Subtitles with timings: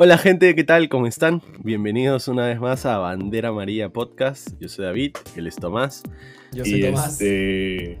[0.00, 0.88] Hola gente, ¿qué tal?
[0.88, 1.42] ¿Cómo están?
[1.64, 4.50] Bienvenidos una vez más a Bandera María Podcast.
[4.60, 6.04] Yo soy David, él es Tomás.
[6.52, 7.20] Yo soy Tomás.
[7.20, 8.00] Este...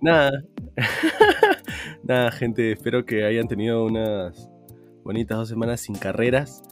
[0.00, 0.32] Nada.
[2.02, 4.48] Nada, gente, espero que hayan tenido unas
[5.04, 6.62] bonitas dos semanas sin carreras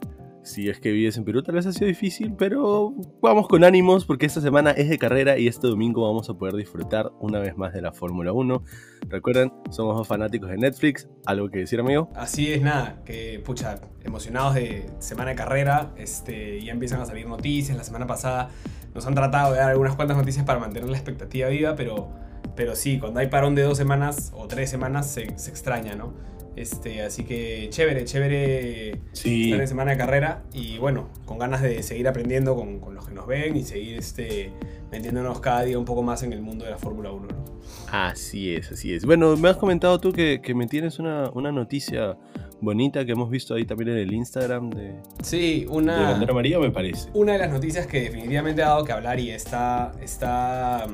[0.45, 4.05] si es que vives en Perú, tal vez ha sido difícil, pero vamos con ánimos
[4.05, 7.57] porque esta semana es de carrera y este domingo vamos a poder disfrutar una vez
[7.57, 8.63] más de la Fórmula 1.
[9.09, 11.09] Recuerden, somos fanáticos de Netflix.
[11.25, 12.09] ¿Algo que decir, amigo?
[12.15, 17.27] Así es, nada, que pucha, emocionados de semana de carrera, este, ya empiezan a salir
[17.27, 17.75] noticias.
[17.75, 18.49] La semana pasada
[18.93, 22.09] nos han tratado de dar algunas cuantas noticias para mantener la expectativa viva, pero,
[22.55, 26.13] pero sí, cuando hay parón de dos semanas o tres semanas se, se extraña, ¿no?
[26.55, 29.45] Este, así que chévere, chévere sí.
[29.45, 33.05] estar en semana de carrera y bueno, con ganas de seguir aprendiendo con, con los
[33.07, 34.51] que nos ven y seguir este,
[34.89, 37.27] metiéndonos cada día un poco más en el mundo de la Fórmula 1.
[37.27, 37.45] ¿no?
[37.91, 39.05] Así es, así es.
[39.05, 42.17] Bueno, me has comentado tú que, que me tienes una, una, noticia
[42.61, 46.59] bonita que hemos visto ahí también en el Instagram de, sí, una, de Bandera María,
[46.59, 47.09] me parece.
[47.13, 49.91] Una de las noticias que definitivamente ha dado que hablar y está...
[50.01, 50.87] está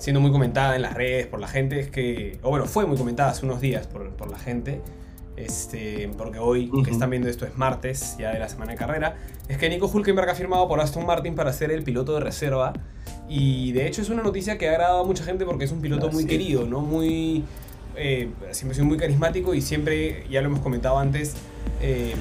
[0.00, 2.96] siendo muy comentada en las redes por la gente es que, o bueno, fue muy
[2.96, 4.80] comentada hace unos días por, por la gente,
[5.44, 6.84] este, porque hoy uh -huh.
[6.84, 9.16] que están viendo esto es martes, ya de la semana de carrera,
[9.48, 12.72] es que Nico Hulkenberg ha firmado por Aston Martin para ser el piloto de reserva
[13.28, 15.80] y de hecho es una noticia que ha agradado a mucha gente porque es un
[15.80, 16.80] piloto Así muy querido, ¿no?
[16.80, 17.44] Muy,
[17.96, 21.34] eh, siempre ha sido muy carismático y siempre, ya lo hemos comentado antes,
[21.80, 22.14] eh,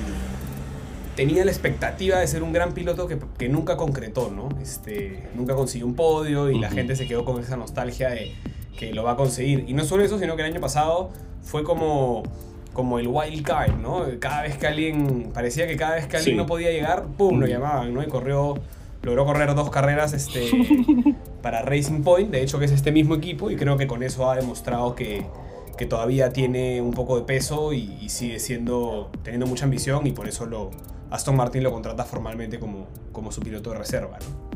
[1.15, 4.49] tenía la expectativa de ser un gran piloto que, que nunca concretó, ¿no?
[4.61, 6.61] Este, nunca consiguió un podio y uh -huh.
[6.61, 8.33] la gente se quedó con esa nostalgia de
[8.77, 9.65] que lo va a conseguir.
[9.67, 11.09] Y no solo eso, sino que el año pasado
[11.41, 12.23] fue como,
[12.73, 14.05] como el wild card, ¿no?
[14.19, 16.37] Cada vez que alguien, parecía que cada vez que alguien sí.
[16.37, 18.03] no podía llegar, ¡pum!, lo llamaban, ¿no?
[18.03, 18.55] Y corrió,
[19.01, 20.49] logró correr dos carreras este,
[21.41, 24.29] para Racing Point, de hecho que es este mismo equipo, y creo que con eso
[24.29, 25.25] ha demostrado que,
[25.77, 30.11] que todavía tiene un poco de peso y, y sigue siendo, teniendo mucha ambición y
[30.11, 30.71] por eso lo,
[31.09, 34.19] Aston Martin lo contrata formalmente como, como su piloto de reserva.
[34.19, 34.49] ¿no?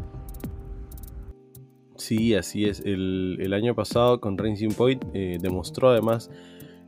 [1.98, 2.82] Sí, así es.
[2.82, 6.30] El, el, año pasado con Racing Point eh, demostró además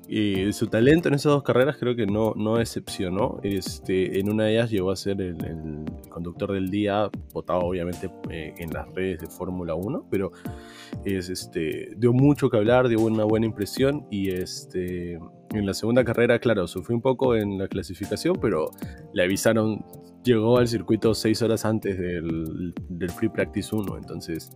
[0.07, 3.39] eh, su talento en esas dos carreras, creo que no, no decepcionó.
[3.43, 5.35] Este, en una de ellas llegó a ser el,
[6.09, 10.31] conductor del día, votado obviamente eh, en las redes de Fórmula 1, pero
[11.03, 16.03] es, este, dio mucho que hablar, dio una buena impresión y este, en la segunda
[16.03, 18.71] carrera, claro, sufrió un poco en la clasificación, pero
[19.13, 19.83] le avisaron,
[20.23, 24.51] llegó al circuito seis horas antes del, del Free Practice 1, entonces,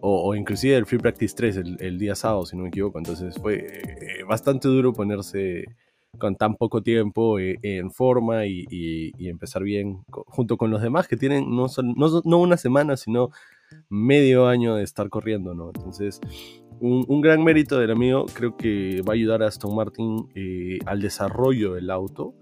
[0.00, 2.98] o, o, inclusive del Free Practice 3, el, el, día sábado, si no me equivoco,
[2.98, 5.64] entonces fue eh, bastante duro ponerse
[6.18, 10.82] con tan poco tiempo eh, en forma y, y, y, empezar bien junto con los
[10.82, 13.30] demás que tienen no, son, no, no una semana, sino
[13.88, 15.68] medio año de estar corriendo, ¿no?
[15.68, 16.20] Entonces,
[16.80, 20.78] un, un, gran mérito del amigo, creo que va a ayudar a Aston Martin eh,
[20.86, 22.34] al desarrollo del auto,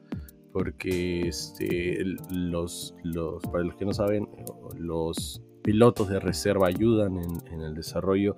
[0.52, 1.98] porque este,
[2.30, 4.28] los, los, para los que no saben,
[4.76, 8.36] los pilotos de reserva ayudan en, el desarrollo,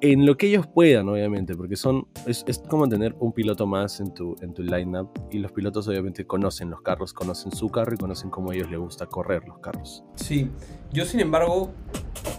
[0.00, 3.98] en lo que ellos puedan, obviamente, porque son, es, es como tener un piloto más
[3.98, 7.94] en tu, en tu lineup y los pilotos obviamente conocen los carros, conocen su carro
[7.94, 10.04] y conocen cómo a ellos les gusta correr los carros.
[10.14, 10.48] Sí,
[10.92, 11.72] yo sin embargo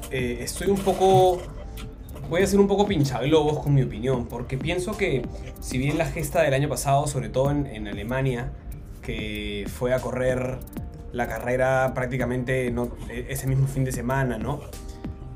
[0.10, 1.40] eh, estoy un poco
[2.30, 5.24] voy a ser un poco pinchaglobos con mi opinión, porque pienso que
[5.60, 8.54] si bien la gesta del año pasado, sobre todo en, en Alemania,
[9.02, 10.60] que fue a correr
[11.12, 14.62] la carrera prácticamente no, ese mismo fin de semana, ¿no?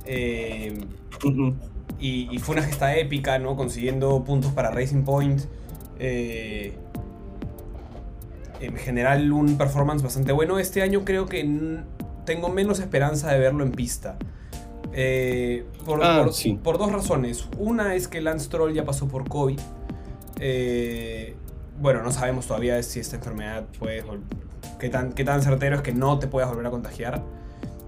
[0.05, 0.77] Eh,
[1.23, 1.55] uh -huh.
[1.99, 3.55] y, y, fue una gesta épica, ¿no?
[3.55, 5.41] Consiguiendo puntos para Racing Point.
[5.99, 6.77] Eh,
[8.59, 10.59] en general un performance bastante bueno.
[10.59, 11.81] Este año creo que
[12.25, 14.17] tengo menos esperanza de verlo en pista.
[14.93, 16.59] Eh, por, ah, por, sí.
[16.61, 17.47] por, dos razones.
[17.57, 19.59] Una es que Lance Troll ya pasó por COVID.
[21.79, 24.03] Bueno, no sabemos todavía si esta enfermedad puede.
[24.83, 27.23] Qué tan, qué tan certero es que no te puedas volver a contagiar.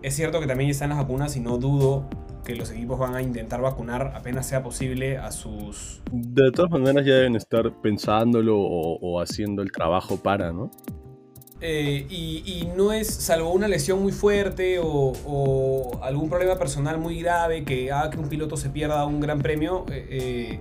[0.01, 2.07] Es cierto que también están las vacunas y no dudo
[2.45, 6.01] que los equipos van a intentar vacunar apenas sea posible a sus...
[6.13, 10.71] De todas maneras ya deben estar pensándolo o, o haciendo el trabajo para, ¿no?
[11.59, 16.97] Eh, y, y, no es, salvo una lesión muy fuerte o, o, algún problema personal
[16.97, 20.59] muy grave que haga que un piloto se pierda un gran premio, eh, eh,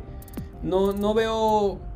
[0.65, 1.94] no, no veo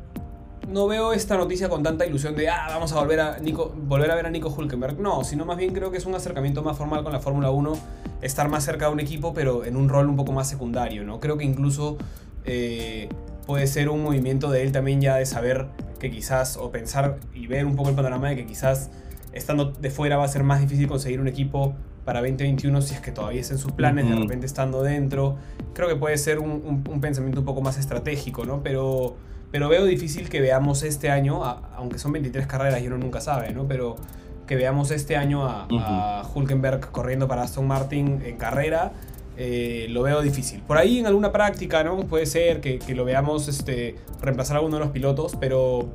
[0.69, 4.11] no veo esta noticia con tanta ilusión de, ah, vamos a volver a, Nico, volver
[4.11, 4.99] a ver a Nico Hulkenberg.
[4.99, 7.73] No, sino más bien creo que es un acercamiento más formal con la Fórmula 1,
[8.21, 11.19] estar más cerca de un equipo, pero en un rol un poco más secundario, ¿no?
[11.19, 11.97] Creo que incluso
[12.45, 13.09] eh,
[13.45, 15.67] puede ser un movimiento de él también ya de saber
[15.99, 18.91] que quizás, o pensar y ver un poco el panorama de que quizás
[19.33, 21.73] estando de fuera va a ser más difícil conseguir un equipo
[22.05, 25.37] para 2021 si es que todavía es en sus planes, de repente estando dentro.
[25.73, 28.63] Creo que puede ser un, un, un pensamiento un poco más estratégico, ¿no?
[28.63, 29.17] Pero
[29.51, 33.51] pero veo difícil que veamos este año, aunque son 23 carreras y uno nunca sabe,
[33.51, 33.67] ¿no?
[33.67, 33.95] Pero
[34.45, 38.91] que veamos este año a, Hulkenberg corriendo para Aston Martin en carrera,
[39.37, 40.61] eh, lo veo difícil.
[40.61, 41.97] Por ahí en alguna práctica, ¿no?
[41.97, 45.89] Puede ser que, lo veamos este, reemplazar a alguno de los pilotos, pero,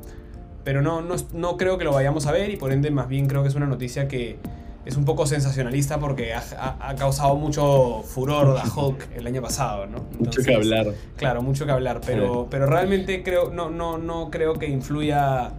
[0.63, 3.27] pero no, no, no creo que lo vayamos a ver y por ende más bien
[3.27, 4.37] creo que es una noticia que
[4.85, 10.05] es un poco sensacionalista porque ha, causado mucho furor la Hulk el año pasado, ¿no?
[10.19, 10.93] mucho que hablar.
[11.17, 15.53] Claro, mucho que hablar, pero, pero realmente creo, no, no, no creo que influya,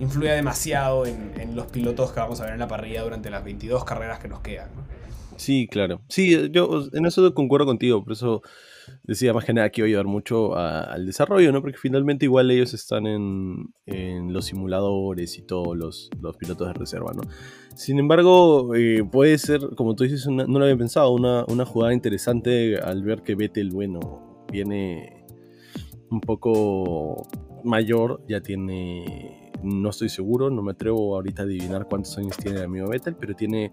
[0.00, 3.84] influya demasiado en, los pilotos que vamos a ver en la parrilla durante las 22
[3.84, 4.82] carreras que nos quedan, ¿no?
[5.36, 6.00] Sí, claro.
[6.08, 8.42] Sí, yo en eso concuerdo contigo, por eso
[9.02, 11.60] decía más que nada que iba a ayudar mucho al desarrollo, ¿no?
[11.60, 13.72] Porque finalmente igual ellos están en,
[14.32, 17.22] los simuladores y todos los, los, pilotos de reserva, ¿no?
[17.74, 21.92] Sin embargo, eh, puede ser, como tú dices, no lo había pensado, una, una jugada
[21.92, 25.24] interesante al ver que Vettel, bueno, viene
[26.10, 27.26] un poco
[27.64, 32.58] mayor, ya tiene, no estoy seguro, no me atrevo ahorita a adivinar cuántos años tiene
[32.58, 33.72] el amigo Vettel, pero tiene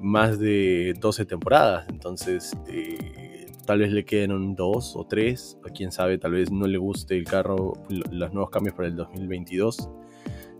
[0.00, 2.56] más de 12 temporadas, entonces...
[2.68, 3.27] Eh,
[3.68, 7.18] tal vez le queden dos o tres, o quién sabe, tal vez no le guste
[7.18, 9.90] el carro, los nuevos cambios para el 2022.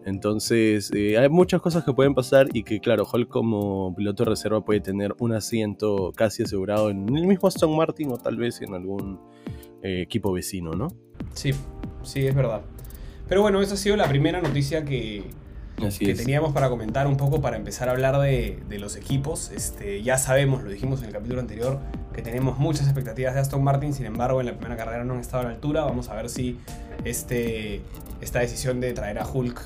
[0.05, 4.31] Entonces, eh, hay muchas cosas que pueden pasar y que, claro, Hall como piloto de
[4.31, 8.61] reserva puede tener un asiento casi asegurado en el mismo Aston Martin o tal vez
[8.61, 9.19] en algún
[9.83, 10.89] eh, equipo vecino, ¿no?
[11.33, 11.53] Sí,
[12.03, 12.61] sí, es verdad.
[13.27, 15.25] Pero bueno, esa ha sido la primera noticia que,
[15.99, 19.51] que teníamos para comentar un poco para empezar a hablar de, los equipos.
[19.51, 21.79] Este, ya sabemos, lo dijimos en el capítulo anterior,
[22.15, 25.21] que tenemos muchas expectativas de Aston Martin, sin embargo en la primera carrera no han
[25.21, 25.85] estado a la altura.
[25.85, 26.59] Vamos a ver si
[27.05, 27.81] este,
[28.21, 29.65] esta decisión de traer a Hulk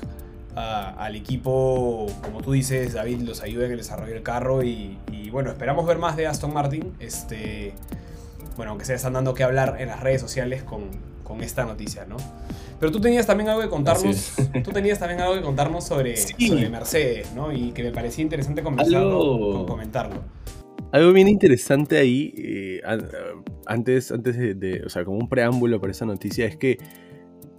[0.55, 4.97] al equipo, como tú dices, David, los ayuda en el desarrollo del carro y,
[5.31, 6.93] bueno, esperamos ver más de Aston Martin.
[6.99, 7.73] Este,
[8.55, 10.89] bueno, aunque se están dando que hablar en las redes sociales con,
[11.23, 12.17] con esta noticia, ¿no?
[12.83, 14.33] Pero tú tenías también algo que contarnos.
[14.61, 16.15] Tú tenías también algo que contarnos sobre,
[16.69, 17.53] Mercedes, ¿no?
[17.53, 20.21] Y que me parecía interesante conversarlo, comentarlo.
[20.91, 22.81] Algo bien interesante ahí, eh,
[23.67, 26.77] antes, antes de, o sea, como un preámbulo para esa noticia, es que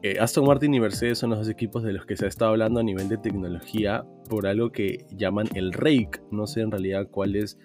[0.02, 2.50] eh, Aston Martin y Mercedes son los dos equipos de los que se ha estado
[2.50, 6.20] hablando a nivel de tecnología por algo que llaman el rake.
[6.32, 7.56] No sé en realidad cuál es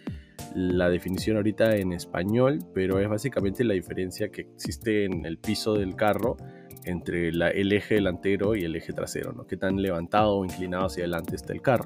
[0.56, 5.74] la definición ahorita en español, pero es básicamente la diferencia que existe en el piso
[5.74, 6.38] del carro
[6.86, 9.46] entre el eje delantero y el eje trasero, ¿no?
[9.46, 11.86] Qué tan levantado o inclinado hacia adelante está el carro.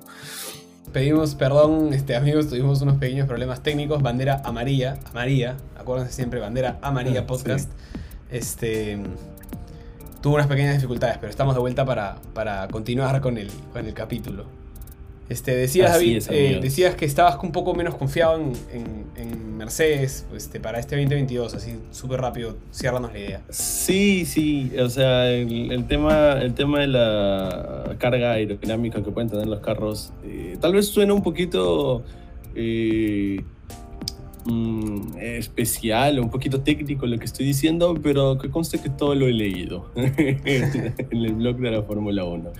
[0.91, 4.01] Pedimos perdón, este, amigos, tuvimos unos pequeños problemas técnicos.
[4.01, 7.71] Bandera amarilla, amarilla, acuérdense siempre, bandera amarilla ah, podcast.
[8.29, 8.99] Este,
[10.21, 13.93] tuvo unas pequeñas dificultades, pero estamos de vuelta para, para continuar con el, con el
[13.93, 14.62] capítulo.
[15.33, 18.39] Este, decías, David, eh, decías que estabas un poco menos confiado
[18.71, 23.41] en, Mercedes este, para este 2022, así súper rápido, ciérranos la idea.
[23.49, 29.47] Sí, sí, o sea, el, tema, el tema de la carga aerodinámica que pueden tener
[29.47, 32.03] los carros, eh, tal vez suena un poquito
[32.55, 33.41] eh,
[34.45, 39.27] mm, especial, un poquito técnico lo que estoy diciendo, pero que conste que todo lo
[39.27, 42.51] he leído en el blog de la Fórmula 1.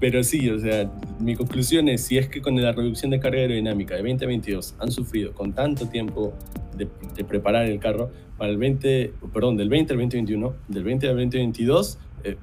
[0.00, 0.90] Pero sí, o sea,
[1.20, 4.90] mi conclusión es, si es que con la reducción de carga aerodinámica de 2022 han
[4.90, 6.34] sufrido con tanto tiempo
[6.76, 6.86] de,
[7.24, 11.98] preparar el carro, para el 20, perdón, del 20 al 2021, del 20 al 2022,
[12.24, 12.36] eh,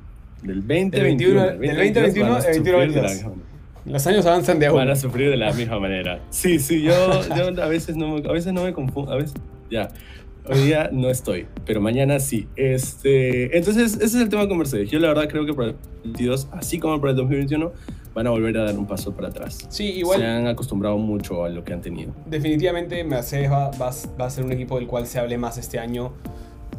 [0.44, 3.26] del 20 al 2021, del 2021 al 2022.
[3.86, 6.20] Los años avanzan de a Van a sufrir de la misma manera.
[6.30, 6.94] Sí, sí, yo,
[7.36, 9.34] yo a, veces no, a veces no me confundo, a veces,
[9.70, 9.90] ya.
[10.46, 12.48] Hoy día no estoy, pero mañana sí.
[12.56, 14.90] Este, entonces, ese es el tema con Mercedes.
[14.90, 17.72] Yo la verdad creo que para el 2022, así como para el 2021,
[18.14, 19.68] van a volver a dar un paso para atrás.
[19.70, 20.20] Sí, igual.
[20.20, 22.14] Se han acostumbrado mucho a lo que han tenido.
[22.26, 26.14] Definitivamente Mercedes va, va, a ser un equipo del cual se hable más este año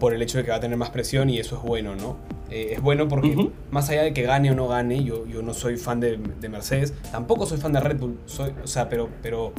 [0.03, 2.17] por el hecho de que va a tener más presión y eso es bueno, ¿no?
[2.51, 5.55] Eh, es bueno porque más allá de que gane o no gane, yo, yo no
[5.55, 9.09] soy fan de, de Mercedes, tampoco soy fan de Red Bull, soy, o sea, pero,
[9.23, 9.53] pero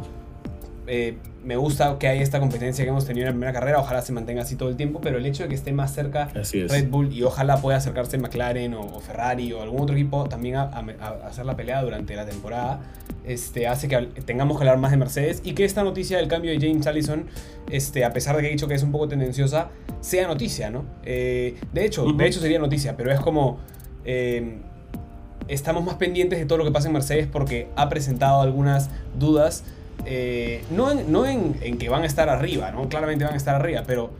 [0.87, 4.01] eh, me gusta que haya esta competencia que hemos tenido en la primera carrera, ojalá
[4.01, 6.89] se mantenga así todo el tiempo, pero el hecho de que esté más cerca Red
[6.89, 10.67] Bull y ojalá pueda acercarse McLaren o, Ferrari o algún otro equipo también a,
[11.25, 12.81] hacer la pelea durante la temporada,
[13.25, 16.51] este, hace que tengamos que hablar más de Mercedes y que esta noticia del cambio
[16.51, 17.25] de James Allison,
[17.69, 19.69] este, a pesar de que he dicho que es un poco tendenciosa,
[20.01, 20.85] sea noticia, ¿no?
[21.03, 23.59] Eh, de, hecho, de hecho sería noticia, pero es como...
[24.05, 24.57] Eh,
[25.47, 29.65] estamos más pendientes de todo lo que pasa en Mercedes porque ha presentado algunas dudas
[30.05, 32.89] eh, no, en, no en, que van a estar arriba, ¿no?
[32.89, 34.11] Claramente van a estar arriba, pero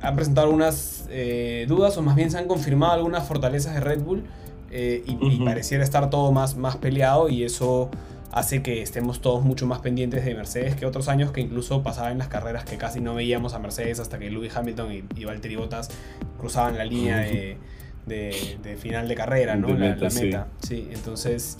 [0.00, 4.00] han presentado algunas eh, dudas o más bien se han confirmado algunas fortalezas de Red
[4.02, 4.24] Bull
[4.70, 7.90] eh, y, pareciera estar todo más, más peleado y eso
[8.32, 12.10] hace que estemos todos mucho más pendientes de Mercedes que otros años que incluso pasaba
[12.10, 15.24] en las carreras que casi no veíamos a Mercedes hasta que Lewis Hamilton y, y
[15.24, 15.90] Valtteri Bottas
[16.38, 17.58] cruzaban la línea de
[18.06, 19.68] de, final de carrera, ¿no?
[19.68, 20.48] la, meta.
[20.60, 20.88] Sí.
[20.92, 21.58] entonces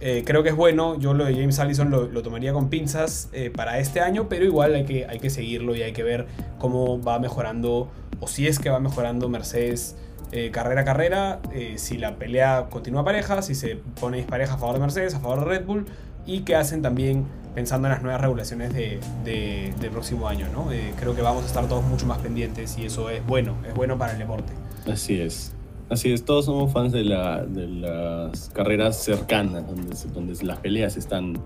[0.00, 0.98] eh, creo que es bueno.
[0.98, 4.74] Yo lo de James Allison lo, tomaría con pinzas eh, para este año, pero igual
[4.74, 6.26] hay que, hay que seguirlo y hay que ver
[6.58, 7.90] cómo va mejorando,
[8.20, 9.96] o si es que va mejorando Mercedes.
[10.30, 11.40] Eh, carrera a carrera,
[11.76, 15.40] si la pelea continúa pareja, si se pone pareja a favor de Mercedes, a favor
[15.40, 15.86] de Red Bull,
[16.26, 20.48] y qué hacen también pensando en las nuevas regulaciones de, del próximo año.
[20.52, 20.68] ¿no?
[21.00, 23.96] creo que vamos a estar todos mucho más pendientes y eso es bueno, es bueno
[23.96, 24.52] para el deporte.
[24.86, 25.54] Así es.
[25.90, 30.96] Así es, todos somos fans de, la, de las carreras cercanas, donde, donde las peleas
[30.96, 31.40] están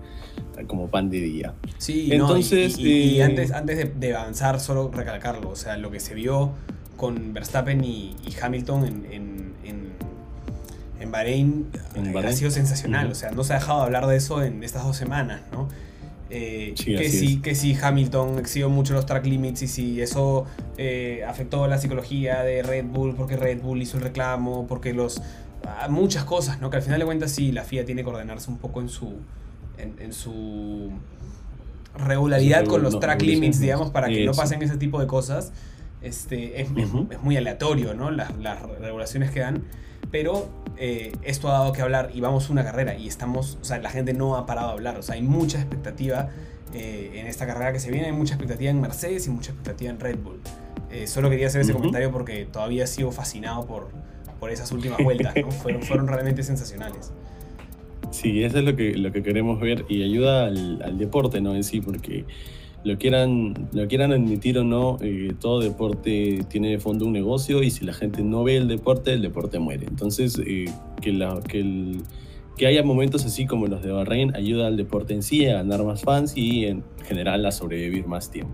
[0.67, 1.53] como pan de día.
[1.77, 2.77] Sí, entonces.
[2.77, 6.51] y, eh, antes, antes de, avanzar, solo recalcarlo, o sea, lo que se vio
[6.97, 9.93] con Verstappen y, Hamilton en, en,
[10.99, 14.41] en, Bahrein, ha sido sensacional, o sea, no se ha dejado de hablar de eso
[14.41, 15.67] en estas dos semanas, ¿no?
[16.35, 20.45] Eh, que, si, que si Hamilton exigió mucho los track limits y si eso
[20.77, 25.21] eh, afectó la psicología de Red Bull porque Red Bull hizo el reclamo, porque los...
[25.63, 26.71] Ah, muchas cosas, ¿no?
[26.71, 29.13] Que al final de cuentas sí, la FIA tiene que ordenarse un poco en su...
[29.77, 30.91] en, su
[31.95, 35.51] regularidad con los track limits, digamos, para que no pasen ese tipo de cosas.
[36.03, 38.11] Este, es, es, muy aleatorio, ¿no?
[38.11, 39.63] Las, las regulaciones que dan
[40.13, 43.79] pero eh, esto ha dado que hablar y vamos una carrera y estamos, o sea,
[43.79, 46.29] la gente no ha parado de hablar, o sea, hay mucha expectativa
[46.71, 49.89] eh, en esta carrera que se viene, hay mucha expectativa en Mercedes y mucha expectativa
[49.89, 50.39] en Red Bull.
[50.91, 53.89] Eh, solo quería hacer ese comentario porque todavía sigo fascinado por,
[54.39, 55.49] por esas últimas vueltas, ¿no?
[55.63, 57.11] fueron, fueron realmente sensacionales.
[58.11, 61.55] Sí, eso es lo que, lo que queremos ver y ayuda al, al deporte, ¿no?
[61.55, 62.25] En sí, porque
[62.83, 67.63] lo quieran, lo quieran admitir o no, eh, todo deporte tiene de fondo un negocio
[67.63, 69.85] y si la gente no ve el deporte, el deporte muere.
[69.87, 70.65] Entonces, eh,
[71.01, 72.01] que, la, que, el,
[72.57, 75.83] que haya momentos así como los de Bahrein ayuda al deporte en sí a ganar
[75.83, 78.53] más fans y en general a sobrevivir más tiempo.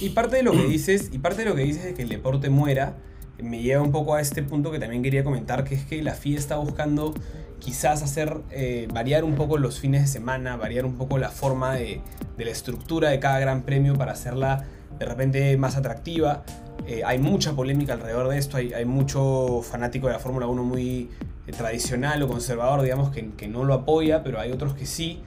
[0.00, 2.08] Y parte de lo que dices, y parte de lo que dices de que el
[2.08, 2.96] deporte muera,
[3.42, 6.14] me lleva un poco a este punto que también quería comentar, que es que la
[6.14, 7.14] FIA está buscando
[7.58, 11.74] quizás hacer eh, variar un poco los fines de semana, variar un poco la forma
[11.74, 12.00] de,
[12.36, 14.64] la estructura de cada gran premio para hacerla
[14.98, 16.44] de repente más atractiva.
[16.86, 21.10] Eh, hay mucha polémica alrededor de esto, hay, mucho fanático de la Fórmula 1 muy
[21.46, 25.20] eh, tradicional o conservador, digamos, que, que, no lo apoya, pero hay otros que sí.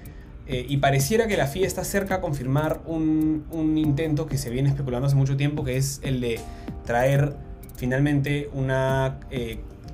[0.48, 4.70] y pareciera que la FIA está cerca a confirmar un, un intento que se viene
[4.70, 6.40] especulando hace mucho tiempo, que es el de
[6.86, 7.36] traer
[7.82, 9.18] finalmente una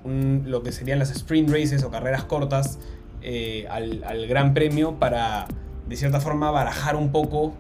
[0.04, 2.80] lo que serían las sprint races o carreras cortas
[3.22, 5.48] eh, al, Gran Premio para,
[5.88, 7.54] de cierta forma, barajar un poco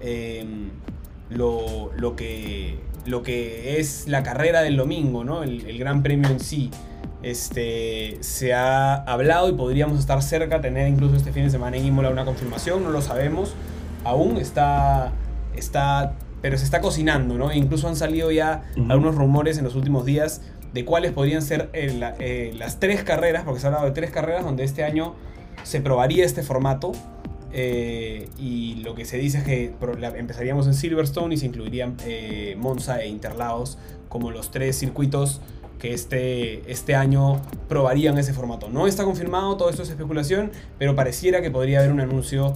[0.00, 0.70] em,
[1.30, 5.44] lo, lo, que, lo que es la carrera del domingo, ¿no?
[5.44, 6.70] el, Gran Premio en sí.
[7.22, 11.84] Este, se ha hablado y podríamos estar cerca, tener incluso este fin de semana en
[11.86, 13.54] Imola una confirmación, no lo sabemos.
[14.04, 15.12] Aún está,
[15.54, 17.52] está pero se está cocinando, ¿no?
[17.52, 20.42] Incluso han salido ya algunos rumores en los últimos días
[20.72, 24.10] de cuáles podrían ser eh, eh, las tres carreras, porque se ha hablado de tres
[24.10, 25.14] carreras donde este año
[25.62, 26.92] se probaría este formato.
[27.50, 29.72] Eh, y lo que se dice es que
[30.16, 31.96] empezaríamos en Silverstone y se incluirían
[32.58, 33.78] Monza e Interlagos
[34.10, 35.40] como los tres circuitos
[35.78, 38.68] que este, este año probarían ese formato.
[38.68, 42.52] No está confirmado, todo esto es especulación, pero pareciera que podría haber un anuncio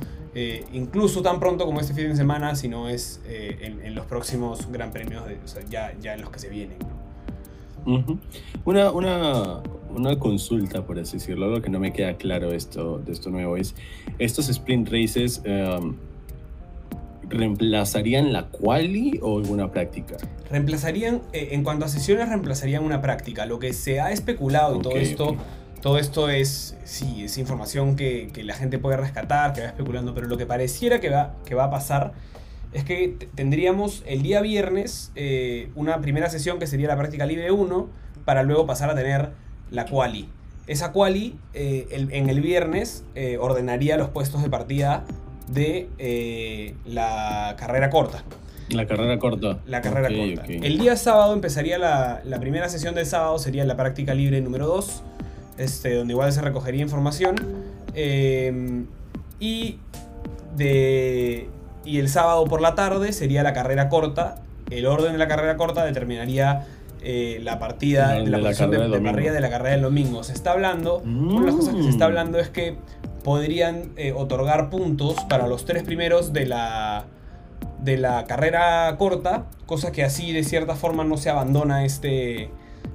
[0.73, 4.91] incluso tan pronto como este fin de semana, si no es en, los próximos Gran
[4.91, 6.79] Premios, de, ya, ya en los que se vienen
[8.65, 9.63] una, una,
[9.95, 13.57] una, consulta, por así decirlo, algo que no me queda claro esto, de esto nuevo
[13.57, 13.75] es,
[14.19, 15.97] ¿estos sprint races em,
[17.29, 20.17] reemplazarían la quali o alguna práctica?
[20.51, 23.47] Reemplazarían, eh, en cuanto a sesiones, reemplazarían una práctica.
[23.47, 25.37] Lo que se ha especulado y todo esto...
[25.83, 30.15] Todo esto es, sí, es información que, que, la gente puede rescatar, que va especulando,
[30.15, 32.13] pero lo que pareciera que va, que va a pasar
[32.73, 37.51] es que tendríamos el día viernes eh, una primera sesión que sería la práctica libre
[37.51, 37.89] 1
[38.25, 39.31] para luego pasar a tener
[39.71, 40.29] la quali.
[40.67, 45.05] Esa quali eh, en el viernes eh, ordenaría los puestos de partida
[45.49, 48.25] de la carrera corta.
[48.71, 49.59] La carrera corta.
[49.67, 50.45] La carrera corta.
[50.47, 54.67] El día sábado empezaría la, la, primera sesión del sábado, sería la práctica libre número
[54.67, 55.03] 2,
[55.59, 57.37] este, donde igual se recogería información.
[59.41, 59.79] y
[60.57, 61.49] de
[61.85, 64.37] y el sábado por la tarde sería la carrera corta.
[64.71, 66.67] El orden de la carrera corta determinaría
[67.03, 70.23] eh, la partida de la, de posición de, de, la carrera del domingo.
[70.23, 72.09] Se está hablando, una de las cosas que se está mm.
[72.09, 72.77] hablando es que
[73.25, 77.05] podrían eh, otorgar puntos para los tres primeros de la,
[77.81, 82.51] de la carrera corta, cosa que así de cierta forma no se abandona este,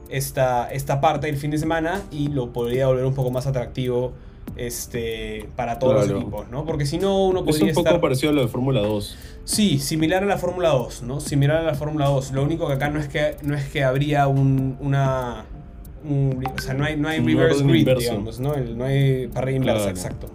[0.10, 4.14] esta, esta parte del fin de semana y lo podría volver un poco más atractivo
[4.56, 6.66] este, para todos los equipos, ¿no?
[6.66, 9.18] Porque si no, uno podría Es un poco parecido a lo de Fórmula 2.
[9.44, 11.20] Sí, similar a la Fórmula 2, ¿no?
[11.20, 12.32] Similar a la Fórmula 2.
[12.32, 15.46] Lo único que acá no es que, no es que habría un, una,
[16.06, 18.56] o sea, no hay, no hay reverse grid, digamos, ¿no?
[18.56, 20.30] no hay parrilla inversa, exacto.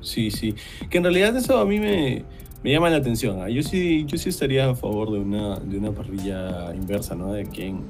[0.00, 0.54] Sí, sí.
[0.90, 2.24] Que en realidad eso a mí me,
[2.62, 3.40] me llama la atención.
[3.40, 3.48] ¿ah?
[3.48, 7.32] Yo sí, yo sí estaría a favor de una, de una parrilla inversa, ¿no?
[7.32, 7.82] De quien.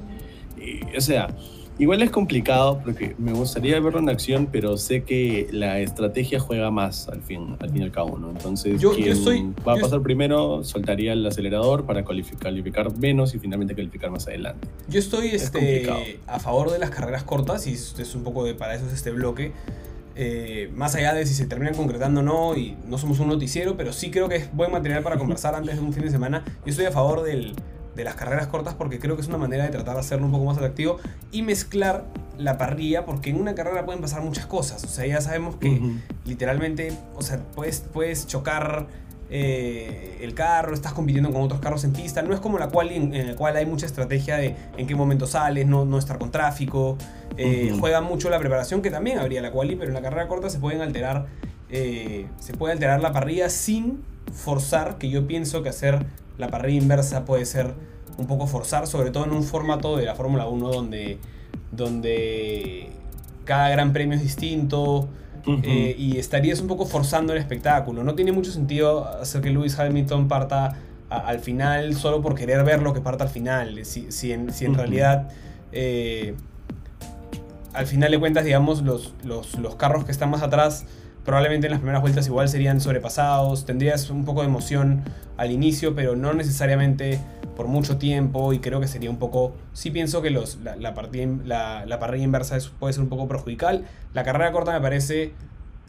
[0.97, 1.35] O sea,
[1.77, 6.71] igual es complicado porque me gustaría verlo en acción, pero sé que la estrategia juega
[6.71, 8.29] más al fin, al fin y al cabo, ¿no?
[8.29, 12.53] Entonces, yo, quien va a pasar primero soltaría el acelerador para calificar
[12.97, 14.67] menos y finalmente calificar más adelante.
[14.87, 18.75] Yo estoy este, a favor de las carreras cortas y es un poco de para
[18.75, 19.53] eso es este bloque.
[20.17, 23.75] Eh, más allá de si se terminan concretando o no, y no somos un noticiero,
[23.75, 26.45] pero sí creo que es buen material para conversar antes de un fin de semana.
[26.65, 27.53] Yo estoy a favor del,
[27.95, 30.31] de las carreras cortas porque creo que es una manera de tratar de hacerlo un
[30.31, 30.97] poco más atractivo
[31.31, 32.05] y mezclar
[32.37, 34.83] la parrilla, porque en una carrera pueden pasar muchas cosas.
[34.83, 35.81] O sea, ya sabemos que
[36.25, 38.87] literalmente, o sea, puedes, puedes chocar
[39.29, 42.21] eh, el carro, estás compitiendo con otros carros en pista.
[42.21, 45.27] No es como la cual en, la cual hay mucha estrategia de en qué momento
[45.27, 46.97] sales, no, no estar con tráfico.
[47.37, 50.49] Eh, juega mucho la preparación, que también habría la quali, pero en la carrera corta
[50.49, 51.27] se pueden alterar.
[51.69, 56.05] Eh, se puede alterar la parrilla sin forzar, que yo pienso que hacer
[56.37, 57.73] la parrilla inversa puede ser
[58.17, 61.17] un poco forzar, sobre todo en un formato de la Fórmula 1 donde,
[61.71, 62.89] donde
[63.43, 65.09] cada gran premio es distinto,
[65.63, 68.03] eh, y estarías un poco forzando el espectáculo.
[68.03, 70.75] No tiene mucho sentido hacer que Lewis Hamilton parta
[71.09, 73.85] al final solo por querer ver lo que parta al final.
[73.85, 75.29] Si, si en, si en realidad,
[75.71, 76.33] eh,
[77.73, 80.85] al final de cuentas, digamos, los, los, los carros que están más atrás
[81.25, 85.03] probablemente en las primeras vueltas igual serían sobrepasados, tendrías un poco de emoción
[85.37, 87.19] al inicio, pero no necesariamente
[87.57, 91.85] por mucho tiempo y creo que sería un poco, sí pienso que los, la, la,
[91.85, 95.33] la, parrilla inversa puede ser un poco perjudicial, la carrera corta me parece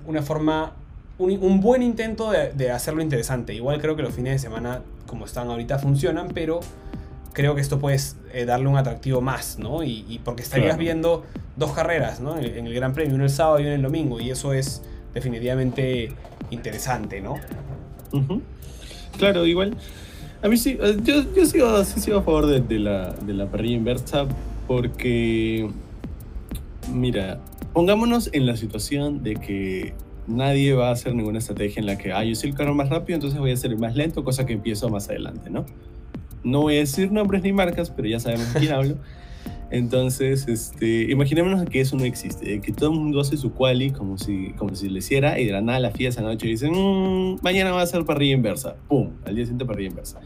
[0.07, 0.73] una forma,
[1.19, 5.49] un, buen intento de, hacerlo interesante, igual creo que los fines de semana como están
[5.49, 6.61] ahorita funcionan, pero
[7.33, 7.99] creo que esto puede
[8.33, 9.83] eh, darle un atractivo más, ¿no?
[9.83, 11.25] Y, porque estarías viendo
[11.57, 12.39] dos carreras, ¿no?
[12.39, 14.83] En, el Gran Premio, uno el sábado y uno el domingo, y eso es
[15.17, 16.13] definitivamente
[16.51, 17.35] interesante, ¿no?
[19.19, 19.77] Claro, igual
[20.43, 23.51] a mí sí, eh, yo, yo sigo, sí sigo a favor de, la, de la
[23.51, 24.27] parrilla inversa
[24.67, 25.69] porque,
[26.93, 27.41] mira,
[27.73, 29.95] pongámonos en la situación de que
[30.27, 32.91] nadie va a hacer ninguna estrategia en la que, ah, yo soy el carro más
[32.91, 35.65] rápido, entonces voy a ser el más lento, cosa que empiezo más adelante, ¿no?
[36.45, 38.97] No voy a decir nombres ni marcas, pero ya sabemos de quién hablo.
[39.71, 44.17] Entonces, este, imaginémonos que eso no existe, que todo el mundo hace su quali como
[44.17, 47.73] si, como si hiciera y de la nada la FIA esa noche dice, mmm, mañana
[47.73, 49.11] va a ser parrilla inversa, ¡pum!
[49.25, 50.21] Al día siguiente parrilla inversa.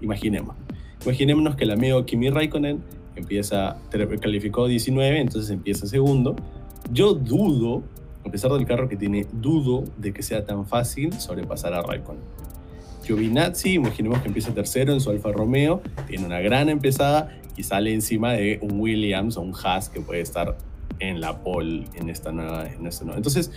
[0.00, 0.56] Imaginemos.
[1.04, 2.80] Imaginémonos que el amigo Kimi Raikkonen
[3.14, 3.76] empieza,
[4.20, 6.34] calificó 19, entonces empieza segundo.
[6.90, 7.82] Yo dudo,
[8.26, 12.22] a pesar del carro que tiene, dudo de que sea tan fácil sobrepasar a Raikkonen.
[13.04, 17.92] Giovinazzi, imaginemos que empieza tercero en su Alfa Romeo, tiene una gran empezada y sale
[17.92, 20.56] encima de un Williams o un Haas que puede estar
[21.00, 22.66] en la pole en esta nueva.
[22.66, 23.18] En esta nueva.
[23.18, 23.50] Entonces,